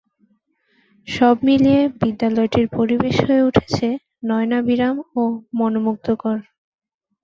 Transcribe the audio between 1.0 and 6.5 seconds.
সব মিলিয়ে বিদ্যালয়টির পরিবেশ হয়ে উঠেছে নয়নাভিরাম ও মনোমুগ্ধকর।